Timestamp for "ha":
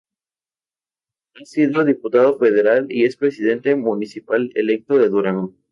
1.35-1.45